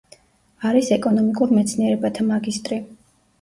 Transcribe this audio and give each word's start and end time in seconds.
არის 0.69 0.89
ეკონომიკურ 0.95 1.53
მეცნიერებათა 1.59 2.27
მაგისტრი. 2.31 2.81